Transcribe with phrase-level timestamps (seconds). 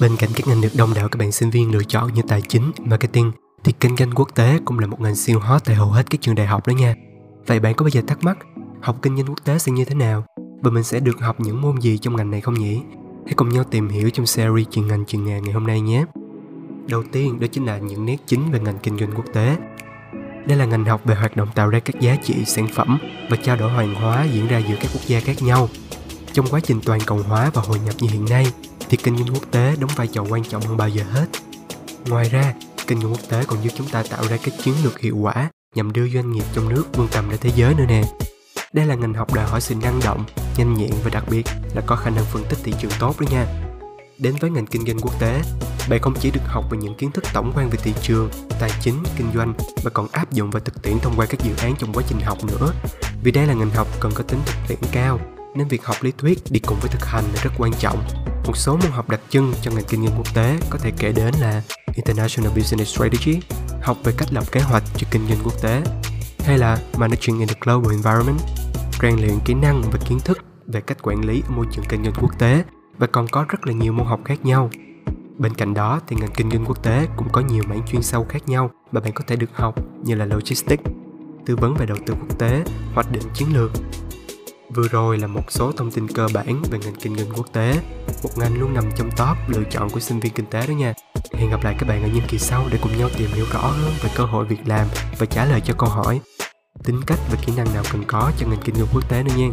[0.00, 2.42] Bên cạnh các ngành được đông đảo các bạn sinh viên lựa chọn như tài
[2.42, 3.32] chính, marketing,
[3.64, 6.20] thì kinh doanh quốc tế cũng là một ngành siêu hot tại hầu hết các
[6.20, 6.94] trường đại học đó nha.
[7.46, 8.38] Vậy bạn có bao giờ thắc mắc
[8.82, 10.24] học kinh doanh quốc tế sẽ như thế nào?
[10.62, 12.80] Và mình sẽ được học những môn gì trong ngành này không nhỉ?
[13.24, 16.04] Hãy cùng nhau tìm hiểu trong series chuyên ngành chuyên nghề ngày hôm nay nhé.
[16.86, 19.56] Đầu tiên đó chính là những nét chính về ngành kinh doanh quốc tế.
[20.46, 22.98] Đây là ngành học về hoạt động tạo ra các giá trị, sản phẩm
[23.30, 25.68] và trao đổi hàng hóa diễn ra giữa các quốc gia khác nhau.
[26.32, 28.46] Trong quá trình toàn cầu hóa và hội nhập như hiện nay,
[28.90, 31.26] thì kinh doanh quốc tế đóng vai trò quan trọng hơn bao giờ hết.
[32.08, 32.54] Ngoài ra,
[32.86, 35.50] kinh doanh quốc tế còn giúp chúng ta tạo ra các chiến lược hiệu quả
[35.74, 38.02] nhằm đưa doanh nghiệp trong nước vươn tầm ra thế giới nữa nè.
[38.72, 40.24] Đây là ngành học đòi hỏi sự năng động,
[40.56, 43.26] nhanh nhẹn và đặc biệt là có khả năng phân tích thị trường tốt đó
[43.30, 43.46] nha.
[44.18, 45.42] Đến với ngành kinh doanh quốc tế,
[45.88, 48.30] bạn không chỉ được học về những kiến thức tổng quan về thị trường,
[48.60, 49.54] tài chính, kinh doanh
[49.84, 52.20] mà còn áp dụng và thực tiễn thông qua các dự án trong quá trình
[52.20, 52.72] học nữa.
[53.22, 55.20] Vì đây là ngành học cần có tính thực tiễn cao,
[55.54, 58.04] nên việc học lý thuyết đi cùng với thực hành là rất quan trọng.
[58.50, 61.12] Một số môn học đặc trưng cho ngành kinh doanh quốc tế có thể kể
[61.12, 61.62] đến là
[61.94, 63.40] International Business Strategy,
[63.82, 65.82] học về cách lập kế hoạch cho kinh doanh quốc tế,
[66.38, 68.38] hay là Managing in the Global Environment,
[69.02, 72.02] rèn luyện kỹ năng và kiến thức về cách quản lý ở môi trường kinh
[72.02, 72.64] doanh quốc tế
[72.98, 74.70] và còn có rất là nhiều môn học khác nhau.
[75.38, 78.26] Bên cạnh đó thì ngành kinh doanh quốc tế cũng có nhiều mảng chuyên sâu
[78.28, 79.74] khác nhau mà bạn có thể được học
[80.04, 80.84] như là logistics,
[81.46, 82.62] tư vấn về đầu tư quốc tế,
[82.94, 83.70] hoạch định chiến lược.
[84.74, 87.80] Vừa rồi là một số thông tin cơ bản về ngành kinh doanh quốc tế,
[88.22, 90.94] một ngành luôn nằm trong top lựa chọn của sinh viên kinh tế đó nha.
[91.32, 93.60] Hẹn gặp lại các bạn ở những kỳ sau để cùng nhau tìm hiểu rõ
[93.60, 94.86] hơn về cơ hội việc làm
[95.18, 96.20] và trả lời cho câu hỏi
[96.84, 99.32] tính cách và kỹ năng nào cần có cho ngành kinh doanh quốc tế nữa
[99.36, 99.48] nha.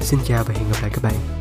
[0.00, 1.39] Xin chào và hẹn gặp lại các bạn.